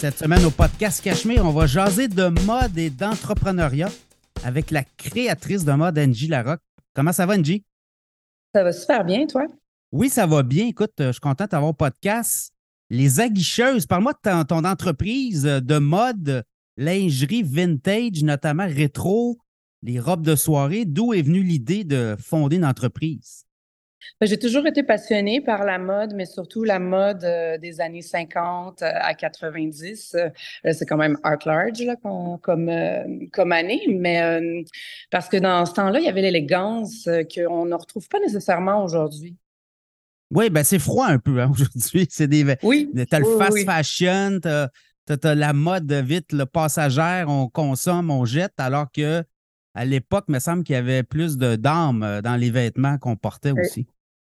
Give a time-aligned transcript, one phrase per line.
[0.00, 3.90] Cette semaine au podcast Cachemire, on va jaser de mode et d'entrepreneuriat
[4.42, 6.62] avec la créatrice de mode Angie Larocque.
[6.94, 7.66] Comment ça va, Angie?
[8.54, 9.44] Ça va super bien, toi?
[9.92, 10.68] Oui, ça va bien.
[10.68, 12.50] Écoute, je suis content d'avoir podcast.
[12.88, 16.44] Les Aguicheuses, parle-moi de ton, entreprise de mode,
[16.78, 19.36] lingerie vintage, notamment rétro,
[19.82, 20.86] les robes de soirée.
[20.86, 23.44] D'où est venue l'idée de fonder une entreprise?
[24.20, 28.02] Ben, j'ai toujours été passionnée par la mode, mais surtout la mode euh, des années
[28.02, 30.14] 50 euh, à 90.
[30.16, 32.70] Euh, c'est quand même art large là, comme,
[33.32, 34.64] comme, année, mais
[35.10, 39.36] parce que dans ce temps-là, il y avait l'élégance qu'on ne retrouve pas nécessairement aujourd'hui.
[40.32, 42.06] Oui, ben c'est froid un peu hein, aujourd'hui.
[42.10, 42.56] C'est des.
[42.62, 42.90] Oui.
[43.10, 44.68] T'as le fast fashion, t'as
[45.08, 49.24] as, la mode vite, le passagère, on consomme, on jette, alors que
[49.74, 53.16] à l'époque, il me semble qu'il y avait plus de d'âme dans les vêtements qu'on
[53.16, 53.86] portait aussi.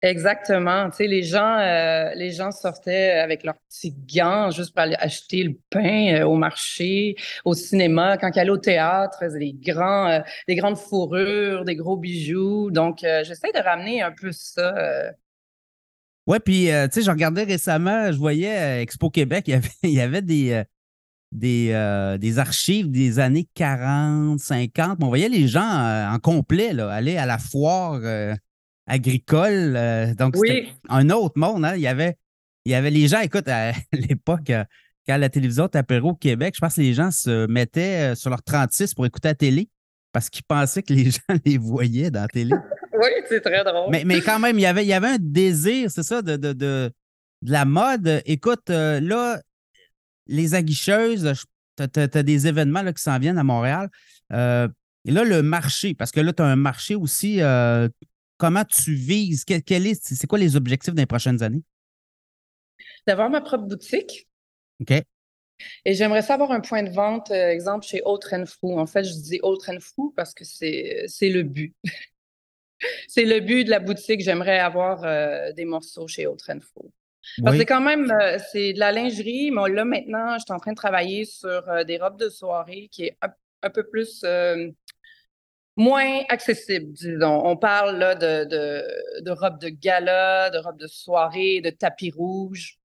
[0.02, 0.90] Exactement.
[0.90, 4.96] Tu sais, les gens, euh, les gens sortaient avec leurs petits gants juste pour aller
[4.98, 10.08] acheter le pain euh, au marché, au cinéma, quand ils allaient au théâtre, des grands,
[10.08, 12.72] euh, des grandes fourrures, des gros bijoux.
[12.72, 15.12] Donc, j'essaie de ramener un peu ça.
[16.26, 19.90] Ouais, puis tu sais, je regardais récemment, je voyais Expo Québec, il y avait, il
[19.90, 20.64] y avait des
[21.32, 24.98] des, des, archives des années 40, 50.
[25.02, 28.00] On voyait les gens en complet là, aller à la foire
[28.86, 29.74] agricole.
[29.76, 31.64] Euh, donc, c'était un autre monde.
[31.64, 31.74] Hein.
[31.76, 32.16] Il, y avait,
[32.64, 34.64] il y avait les gens, écoute, à l'époque, euh,
[35.06, 38.30] quand la télévision tapait au Québec, je pense que les gens se mettaient euh, sur
[38.30, 39.68] leur 36 pour écouter la télé
[40.12, 42.54] parce qu'ils pensaient que les gens les voyaient dans la télé.
[42.92, 43.90] oui, c'est très drôle.
[43.90, 46.36] Mais, mais, quand même, il y avait, il y avait un désir, c'est ça, de,
[46.36, 46.92] de, de,
[47.44, 48.22] la mode.
[48.24, 49.40] Écoute, là,
[50.26, 51.32] les aguicheuses,
[51.76, 53.88] tu as, des événements là, qui s'en viennent à Montréal.
[54.30, 57.40] et là, le marché, parce que là, tu as un marché aussi
[58.42, 59.44] comment tu vises?
[59.46, 61.62] c'est quoi les objectifs des prochaines années?
[63.06, 64.26] D'avoir ma propre boutique.
[64.80, 64.92] OK.
[65.84, 68.76] Et j'aimerais savoir un point de vente, euh, exemple, chez Autre Fou.
[68.80, 71.72] En fait, je dis Autre Fou parce que c'est, le but.
[73.08, 74.22] c'est le but de la boutique.
[74.22, 76.90] J'aimerais avoir euh, des morceaux chez Autre Fou.
[77.42, 80.52] Parce que c'est quand même, euh, c'est de la lingerie, mais là, maintenant, je suis
[80.52, 83.16] en train de travailler sur des robes de soirée qui est
[83.62, 84.24] un peu plus
[85.76, 87.46] moins accessible, disons.
[87.46, 88.44] On parle là de,
[89.22, 92.78] de, robes de gala, de robes de soirée, de tapis rouge.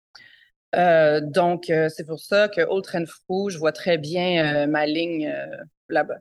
[0.76, 4.68] Euh, donc, euh, c'est pour ça que Old Trend Fou, je vois très bien euh,
[4.68, 5.34] ma ligne
[5.90, 6.18] là-bas.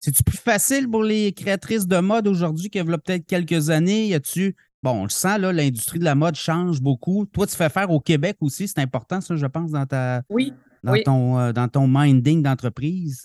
[0.00, 4.06] C'est-tu plus facile pour les créatrices de mode aujourd'hui qu'il y a peut-être quelques années?
[4.06, 4.54] Y a-tu.
[4.84, 7.24] Bon, on le sent, là, l'industrie de la mode change beaucoup.
[7.24, 10.20] Toi, tu fais faire au Québec aussi, c'est important, ça, je pense, dans ta.
[10.28, 10.52] Oui.
[10.82, 13.24] Dans, Ton, dans ton minding d'entreprise?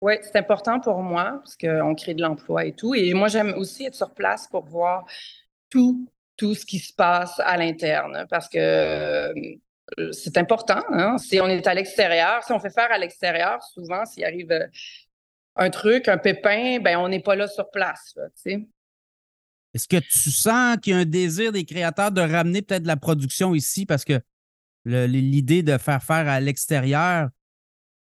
[0.00, 2.96] Oui, c'est important pour moi parce qu'on crée de l'emploi et tout.
[2.96, 5.06] Et moi, j'aime aussi être sur place pour voir
[5.70, 9.32] tout, tout ce qui se passe à l'interne parce que euh,
[10.10, 10.82] c'est important.
[10.90, 11.16] Hein.
[11.18, 14.66] Si on est à l'extérieur, si on fait faire à l'extérieur, souvent, s'il arrive euh,
[15.54, 18.18] un truc, un pépin, ben on n'est pas là sur place.
[19.74, 22.96] Est-ce que tu sens qu'il y a un désir des créateurs de ramener peut-être la
[22.96, 24.20] production ici parce que
[24.84, 27.28] l'idée de faire faire à l'extérieur,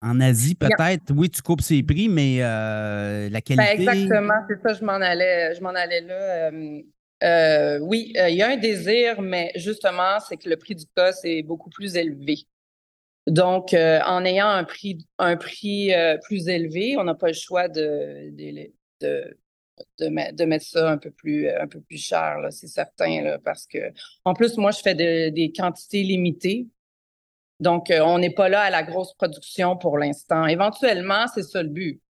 [0.00, 3.72] en Asie, peut-être, oui, tu coupes ses prix, mais euh, la ben, qualité.
[3.72, 6.50] exactement, c'est ça, je m'en allais, je m'en allais là.
[6.50, 6.82] Euh,
[7.24, 11.10] euh, oui, il y a un désir, mais justement, c'est que le prix du cas
[11.24, 12.36] est beaucoup plus élevé.
[13.26, 15.90] Donc, en ayant un prix, un prix
[16.22, 18.70] plus élevé, on n'a pas le choix de, de,
[19.00, 19.36] de,
[19.98, 23.92] de, mettre ça un peu plus, un peu plus cher, c'est certain, là, parce que,
[24.24, 26.66] en plus, moi, je fais des quantités limitées.
[27.60, 30.46] Donc, euh, on n'est pas là à la grosse production pour l'instant.
[30.46, 32.00] Éventuellement, c'est ça le but.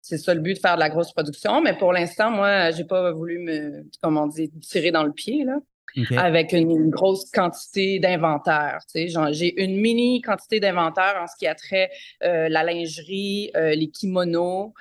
[0.00, 1.62] C'est ça le but de faire de la grosse production.
[1.62, 5.58] Mais pour l'instant, moi, j'ai pas voulu me, comment dit, tirer dans le pied, là.
[6.16, 8.80] Avec une, grosse quantité d'inventaire.
[8.92, 11.88] Tu sais, j'ai une mini quantité d'inventaire en ce qui a trait
[12.24, 14.74] euh, la lingerie, euh, les kimonos,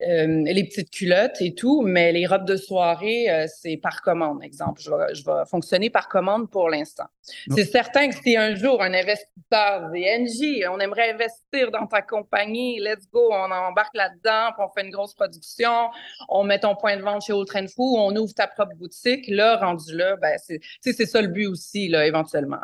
[0.00, 4.44] euh, les petites culottes et tout, mais les robes de soirée, euh, c'est par commande,
[4.44, 4.80] exemple.
[4.80, 7.06] Je vais, je vais, fonctionner par commande pour l'instant.
[7.22, 12.78] C'est certain que si un jour un investisseur VNJ, on aimerait investir dans ta compagnie,
[12.78, 15.88] let's go, on embarque là-dedans, on fait une grosse production,
[16.28, 19.56] on met ton point de vente chez Old Fou, on ouvre ta propre boutique, là,
[19.56, 22.60] rendu là, ben, c'est ça le but aussi, là, éventuellement.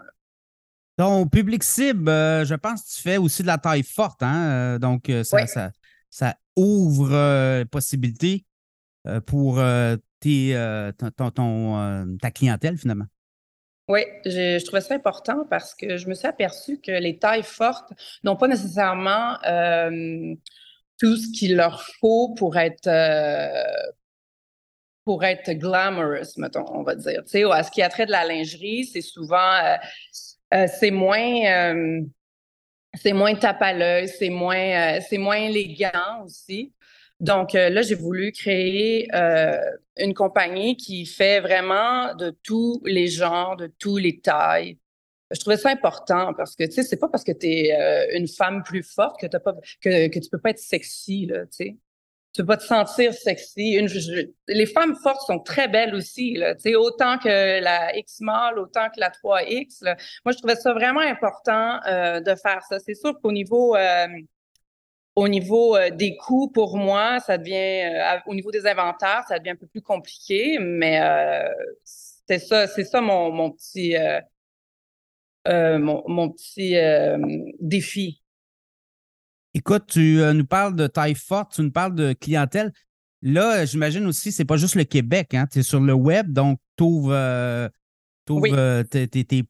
[0.97, 4.79] Ton public cible, euh, je pense que tu fais aussi de la taille forte, hein?
[4.79, 5.73] donc, ça, ça,
[6.09, 8.45] ça ouvre euh, possibilité
[9.06, 10.55] euh, pour euh, tes,
[11.17, 13.06] ton, ta clientèle finalement.
[13.89, 17.93] Oui, je, trouvais ça important parce que je me suis aperçue que les tailles fortes
[18.23, 19.37] n'ont pas nécessairement
[20.99, 22.89] tout ce qu'il leur faut pour être
[25.05, 27.23] pour être glamorous, mettons, on va dire.
[27.25, 29.61] Tu sais, à ce qui a trait de la lingerie, c'est souvent
[30.51, 32.01] c'est moins
[32.94, 36.73] c'est moins tape à l'œil, c'est moins, c'est moins élégant aussi.
[37.20, 39.08] Donc là, j'ai voulu créer
[39.96, 44.79] une compagnie qui fait vraiment de tous les genres, de tous les tailles,
[45.35, 48.17] je trouvais ça important parce que, tu sais, c'est pas parce que tu es euh,
[48.17, 51.46] une femme plus forte que, as pas, que, que tu peux pas être sexy, là,
[51.46, 51.76] tu sais.
[52.35, 53.79] Tu pas te sentir sexy.
[54.49, 58.99] Les femmes fortes sont très belles aussi, là, autant que la X mâle, autant que
[58.99, 59.85] la 3X.
[59.85, 59.97] Là.
[60.25, 62.79] Moi, je trouvais ça vraiment important euh, de faire ça.
[62.81, 64.09] C'est sûr qu'au niveau euh,
[65.15, 69.57] au niveau des coûts, pour moi, ça devient, au niveau des inventaires, ça devient un
[69.57, 71.01] peu plus compliqué, mais
[71.85, 73.97] c'est ça, c'est ça mon, mon petit,
[75.47, 77.19] euh, mon, petit euh,
[77.61, 78.23] défi.
[79.55, 82.73] Écoute, tu euh, nous parles de taille forte, tu nous parles de clientèle.
[83.23, 85.47] Là, j'imagine aussi, c'est pas juste le Québec, hein?
[85.51, 87.69] tu es sur le web, donc tu ouvres,
[88.27, 89.45] tes,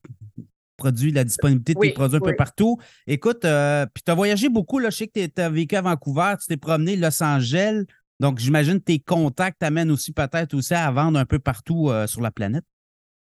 [0.77, 2.79] produits, la disponibilité de tes produits un peu partout.
[3.07, 6.35] Écoute, puis tu as voyagé beaucoup, là, je sais que tu as vécu à Vancouver,
[6.41, 7.85] tu t'es promené Los Angeles,
[8.21, 12.21] donc j'imagine que tes contacts t'amènent aussi peut-être aussi à vendre un peu partout sur
[12.21, 12.65] la planète.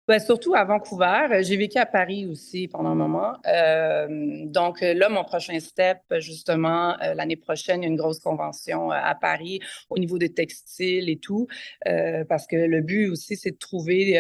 [0.09, 1.43] Ben, surtout à Vancouver.
[1.43, 3.35] J'ai vécu à Paris aussi pendant un moment.
[3.47, 8.19] Euh, donc là, mon prochain step, justement, euh, l'année prochaine, il y a une grosse
[8.19, 9.61] convention euh, à Paris
[9.91, 11.47] au niveau des textiles et tout,
[11.85, 14.17] parce que le but aussi, c'est de trouver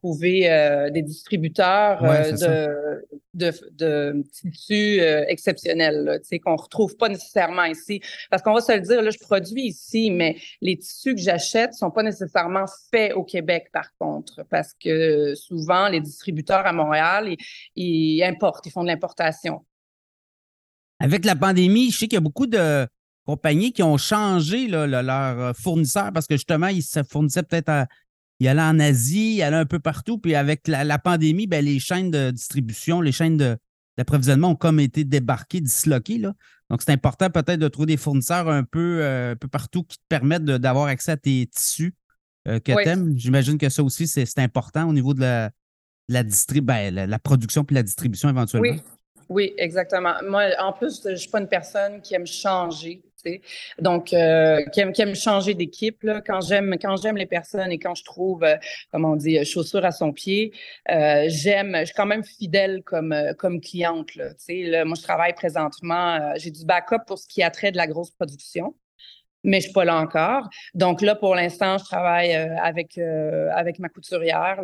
[0.00, 7.64] trouver euh, des distributeurs euh, de, de, tissus euh, exceptionnels, qu'on ne retrouve pas nécessairement
[7.64, 8.00] ici.
[8.30, 11.90] Parce qu'on va se le dire, je produis ici, mais les tissus que j'achète sont
[11.90, 17.34] pas nécessairement faits au Québec, par contre, parce que souvent, les distributeurs à Montréal,
[17.76, 19.64] ils, importent, ils font de l'importation.
[20.98, 22.86] Avec la pandémie, je sais qu'il y a beaucoup de
[23.24, 27.86] compagnies qui ont changé là, leur fournisseur parce que justement, ils se fournissaient peut-être à
[28.40, 30.18] il allait en Asie, il allait un peu partout.
[30.18, 33.36] Puis avec la, pandémie, ben, les chaînes de distribution, les chaînes
[33.98, 36.18] d'approvisionnement ont comme été débarquées, disloquées.
[36.18, 36.32] Là.
[36.70, 40.04] Donc, c'est important peut-être de trouver des fournisseurs un peu, euh, peu partout qui te
[40.08, 41.94] permettent d'avoir accès à tes tissus
[42.48, 43.12] euh, que tu aimes.
[43.16, 45.50] J'imagine que ça aussi, c'est important au niveau de la,
[46.08, 46.22] la,
[46.62, 48.70] ben, la, production puis la distribution éventuellement.
[48.70, 48.82] Oui.
[49.28, 50.14] Oui, exactement.
[50.28, 53.00] Moi, en plus, je ne suis pas une personne qui aime changer.
[53.78, 56.06] Donc, euh, qui, aime, changer d'équipe.
[56.26, 56.76] Quand j'aime,
[57.16, 58.56] les personnes et quand je trouve, euh,
[58.92, 60.52] comment on dit, euh, chaussure à son pied,
[60.90, 64.10] euh, j'aime, je suis quand même fidèle comme, comme cliente.
[64.16, 68.10] Moi, je travaille présentement, j'ai du backup pour ce qui a trait de la grosse
[68.10, 68.74] production
[69.42, 70.50] mais je suis pas là encore.
[70.74, 72.98] Donc là, pour l'instant, je travaille avec
[73.78, 74.62] ma couturière.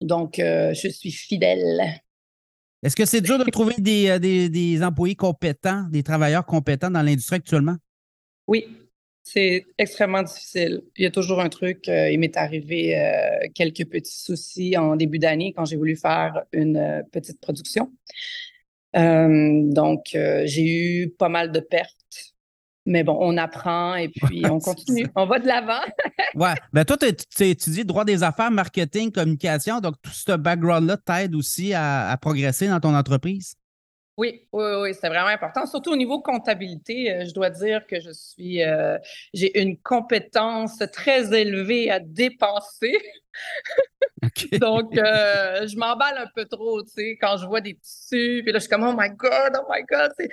[0.00, 2.00] Donc, je suis fidèle.
[2.82, 3.74] Est-ce que c'est dur de trouver
[4.10, 7.76] euh, des, des, employés compétents, des travailleurs compétents dans l'industrie actuellement?
[8.46, 8.66] Oui,
[9.22, 10.82] c'est extrêmement difficile.
[10.96, 11.88] Il y a toujours un truc.
[11.88, 16.42] Euh, il m'est arrivé euh, quelques petits soucis en début d'année quand j'ai voulu faire
[16.52, 17.92] une petite production.
[18.94, 21.99] donc, j'ai eu pas mal de pertes
[22.90, 25.06] mais bon, on apprend et puis on continue.
[25.14, 25.80] On va de l'avant.
[26.34, 26.54] ouais.
[26.72, 29.80] Ben toi, tu as étudié droit des affaires, marketing, communication.
[29.80, 33.54] Donc, tout ce background-là t'aide aussi à, progresser dans ton entreprise?
[34.16, 35.64] Oui, oui, oui, c'est vraiment important.
[35.66, 38.98] Surtout au niveau comptabilité, euh, je dois dire que je suis, euh,
[39.32, 42.92] j'ai une compétence très élevée à dépenser.
[44.60, 48.52] Donc, euh, je m'emballe un peu trop, tu sais, quand je vois des tissus, puis
[48.52, 50.28] là, je suis comme, oh my God, oh my God, c'est,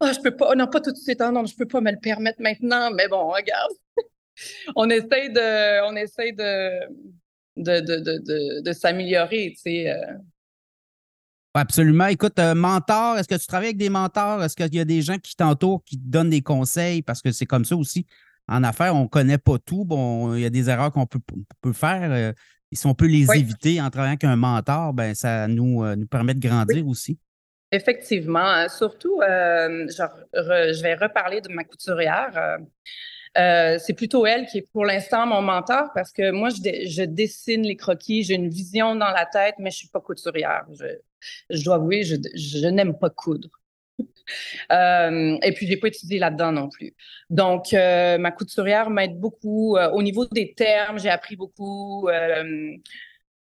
[0.00, 1.90] oh, je peux pas, non, pas tout de suite, hein, non, je peux pas me
[1.92, 3.72] le permettre maintenant, mais bon, regarde.
[4.76, 6.80] on essaye de, on essaye de,
[7.56, 9.94] de, de, de, de s'améliorer, tu sais.
[11.54, 12.06] Absolument.
[12.06, 14.42] Écoute, euh, mentor, est-ce que tu travailles avec des mentors?
[14.42, 17.02] Est-ce qu'il y a des gens qui t'entourent, qui te donnent des conseils?
[17.02, 18.06] Parce que c'est comme ça aussi.
[18.46, 19.84] En affaires, on ne connaît pas tout.
[19.84, 21.18] Bon, il y a des erreurs qu'on peut,
[21.60, 22.12] peut, faire.
[22.12, 22.32] Euh,
[22.70, 25.96] et si on peut les éviter en travaillant avec un mentor, ben, ça nous, euh,
[25.96, 27.18] nous permet de grandir aussi.
[27.72, 28.68] Effectivement.
[28.68, 32.58] Surtout, je vais reparler de ma couturière.
[33.34, 37.76] c'est plutôt elle qui est pour l'instant mon mentor parce que moi, je, dessine les
[37.76, 40.64] croquis, j'ai une vision dans la tête, mais je ne suis pas couturière.
[40.72, 40.86] Je,
[41.50, 43.48] je dois avouer, je, n'aime pas coudre.
[44.70, 46.94] Euh, et puis, je n'ai pas étudié là-dedans non plus.
[47.30, 49.76] Donc, euh, ma couturière m'aide beaucoup.
[49.76, 52.08] Euh, au niveau des termes, j'ai appris beaucoup.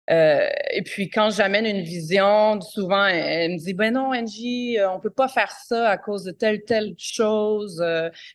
[0.09, 5.09] et puis, quand j'amène une vision, souvent, elle, me dit, ben non, Angie, on peut
[5.09, 7.81] pas faire ça à cause de telle, telle chose.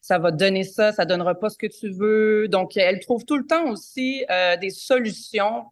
[0.00, 2.48] ça va donner ça, ça donnera pas ce que tu veux.
[2.48, 4.24] Donc, elle trouve tout le temps aussi
[4.60, 5.66] des solutions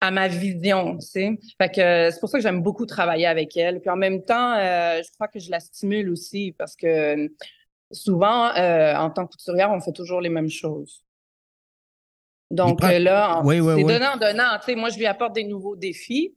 [0.00, 1.38] à ma vision, tu sais.
[1.60, 3.80] Fait que euh, c'est pour ça que j'aime beaucoup travailler avec elle.
[3.80, 7.28] Puis en même temps, euh, je crois que je la stimule aussi parce que euh,
[7.90, 11.02] souvent, en tant que couturière, on fait toujours les mêmes choses.
[12.50, 14.58] Donc là, c'est donnant, donnant.
[14.58, 16.36] Tu sais, moi, je lui apporte des nouveaux défis.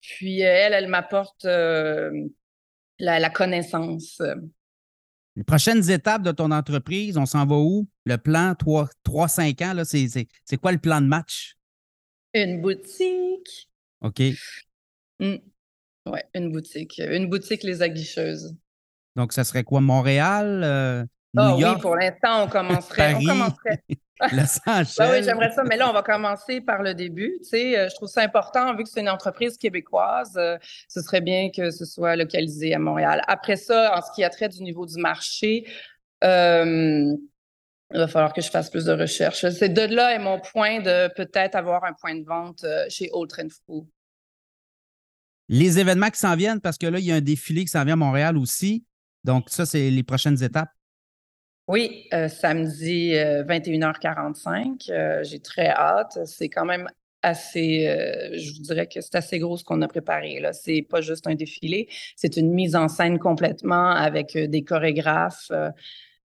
[0.00, 2.10] Puis elle, elle m'apporte la,
[2.98, 4.20] la, connaissance.
[5.36, 7.88] Les prochaines étapes de ton entreprise, on s'en va où?
[8.04, 11.53] Le plan 3-5 ans, c'est quoi le plan de match?
[12.34, 13.70] Une boutique.
[14.00, 14.20] OK.
[15.20, 15.36] Mmh.
[16.06, 17.00] Oui, une boutique.
[17.04, 18.54] Une boutique Les Aguicheuses.
[19.16, 19.80] Donc, ça serait quoi?
[19.80, 20.62] Montréal?
[20.64, 21.76] Euh, New York?
[21.76, 23.12] Oui, pour l'instant, on commencerait.
[23.12, 23.82] Paris, on commencerait.
[24.32, 24.94] Los Angeles.
[24.98, 27.36] Ben oui, j'aimerais ça, mais là, on va commencer par le début.
[27.42, 30.56] Tu sais, euh, je trouve ça important, vu que c'est une entreprise québécoise, euh,
[30.88, 33.22] ce serait bien que ce soit localisé à Montréal.
[33.26, 35.66] Après ça, en ce qui a trait du niveau du marché,
[37.94, 39.48] il va falloir que je fasse plus de recherches.
[39.50, 43.30] C'est de là est mon point de peut-être avoir un point de vente chez Old
[43.30, 43.86] Trend Food
[45.48, 47.84] les événements qui s'en viennent, parce que là, il y a un défilé qui s'en
[47.84, 48.84] vient à Montréal aussi.
[49.24, 50.70] Donc, ça, c'est les prochaines étapes.
[51.66, 54.90] Oui, euh, samedi 21h45.
[54.90, 56.18] Euh, euh, j'ai très hâte.
[56.26, 56.88] C'est quand même
[57.22, 57.86] assez,
[58.34, 60.40] je vous dirais que c'est assez gros ce qu'on a préparé.
[60.40, 65.50] Là, c'est pas juste un défilé, c'est une mise en scène complètement avec des chorégraphes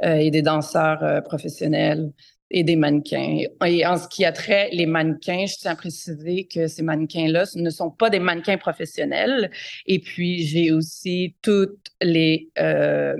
[0.03, 2.11] et des danseurs professionnels
[2.51, 3.43] et des mannequins.
[3.65, 7.45] Et en ce qui a trait les mannequins, je tiens à préciser que ces mannequins-là
[7.55, 9.51] ne sont pas des mannequins professionnels.
[9.85, 13.15] Et puis, j'ai aussi toutes les, euh,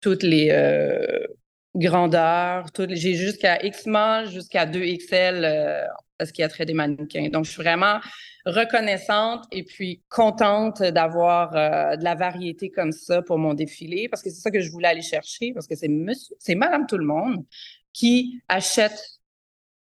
[0.00, 1.26] toutes les euh,
[1.74, 7.28] grandeurs, j'ai jusqu'à X-Mall, jusqu'à 2XL euh, à ce qui a trait des mannequins.
[7.28, 8.00] Donc, je suis vraiment
[8.46, 11.50] reconnaissante et puis contente d'avoir
[11.96, 14.88] de la variété comme ça pour mon défilé parce que c'est ça que je voulais
[14.88, 17.44] aller chercher parce que c'est monsieur, c'est madame tout le monde
[17.92, 19.17] qui achètent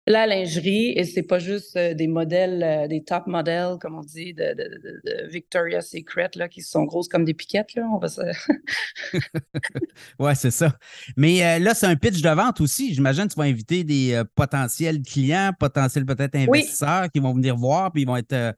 [0.07, 4.01] la lingerie et c'est pas juste euh, des modèles, euh, des top modèles, comme on
[4.01, 7.87] dit, de, de, Victoria's Secret, là, qui sont grosses comme des piquettes, là.
[7.93, 8.07] On va
[10.19, 10.73] ouais, c'est ça.
[11.17, 12.93] Mais euh, là, c'est un pitch de vente aussi.
[12.93, 17.91] J'imagine que tu vas inviter des potentiels clients, potentiels peut-être investisseurs qui vont venir voir,
[17.91, 18.55] puis ils vont être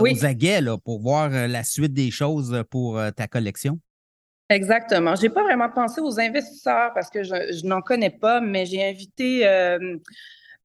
[0.00, 3.78] aux aguets là, pour voir la suite des choses pour ta collection.
[4.48, 5.16] Exactement.
[5.16, 9.46] J'ai pas vraiment pensé aux investisseurs parce que je, n'en connais pas, mais j'ai invité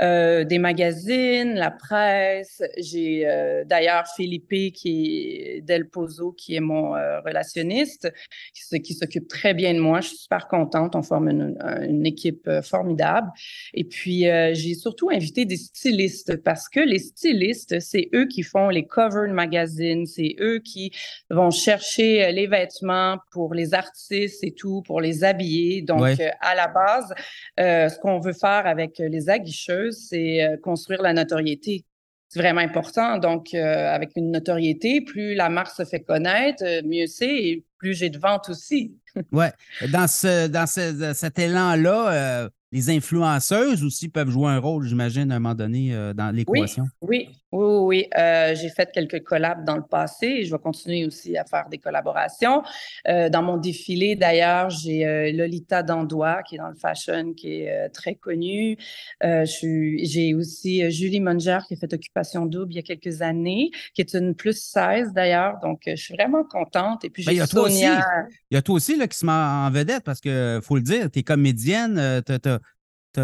[0.01, 2.61] euh, euh, des magazines, la presse.
[2.77, 8.11] J'ai euh, d'ailleurs Philippe qui est Del Pozo, qui est mon euh, relationniste,
[8.53, 10.01] qui, qui s'occupe très bien de moi.
[10.01, 10.95] Je suis super contente.
[10.95, 13.27] On forme une, une équipe formidable.
[13.73, 18.69] Et puis, j'ai surtout invité des stylistes parce que les stylistes, c'est eux qui font
[18.69, 20.91] les covers de magazines, c'est eux qui
[21.29, 25.81] vont chercher les vêtements pour les artistes et tout, pour les habiller.
[25.81, 26.07] Donc,
[26.41, 27.13] à la base,
[27.57, 31.85] ce qu'on veut faire avec les aguicheuses, c'est euh, construire la notoriété.
[32.29, 33.17] C'est vraiment important.
[33.17, 37.65] Donc, euh, avec une notoriété, plus la marque se fait connaître, euh, mieux c'est et
[37.77, 38.95] plus j'ai de ventes aussi.
[39.31, 39.45] oui.
[39.91, 40.67] Dans, ce, dans
[41.13, 46.35] cet élan-là, les influenceuses aussi peuvent jouer un rôle, j'imagine, à un moment donné, dans
[46.35, 46.83] l'équation.
[47.01, 48.07] Oui, oui, oui.
[48.17, 51.69] Euh, j'ai fait quelques collabs dans le passé et je vais continuer aussi à faire
[51.69, 52.61] des collaborations.
[53.07, 57.61] Euh, dans mon défilé, d'ailleurs, j'ai euh, Lolita Dandois qui est dans le fashion, qui
[57.61, 58.77] est très connue.
[59.21, 64.01] j'ai aussi Julie Munger qui a fait Occupation Double il y a quelques années, qui
[64.01, 65.59] est une plus 16 d'ailleurs.
[65.61, 67.05] Donc, je suis vraiment contente.
[67.05, 68.05] Et puis, ben, j'ai Sonia.
[68.51, 70.81] il y a toi aussi là, qui se met en vedette parce que, faut le
[70.81, 72.33] dire, tu es comédienne, tu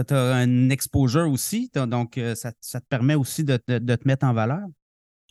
[0.02, 4.34] tu as, un exposure aussi, donc euh, ça, te permet aussi de, te mettre en
[4.34, 4.66] valeur?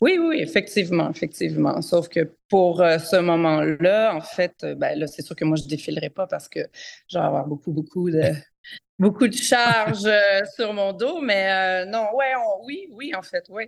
[0.01, 1.81] Oui, oui, effectivement, effectivement.
[1.81, 5.55] Sauf que pour euh, ce moment-là, en fait, euh, ben, là, c'est sûr que moi,
[5.55, 6.59] je ne défilerai pas parce que
[7.07, 8.21] je vais avoir beaucoup, beaucoup de,
[8.99, 10.09] beaucoup de charges
[10.55, 11.21] sur mon dos.
[11.21, 12.33] Mais non, ouais,
[12.65, 13.65] oui, oui, en fait, oui.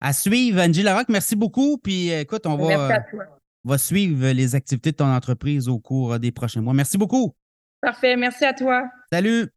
[0.00, 1.78] À suivre, Angie Larocque, merci beaucoup.
[1.78, 3.04] Puis écoute, on va,
[3.64, 6.74] va suivre les activités de ton entreprise au cours des prochains mois.
[6.74, 7.34] Merci beaucoup.
[7.80, 8.16] Parfait.
[8.16, 8.90] Merci à toi.
[9.12, 9.52] Salut.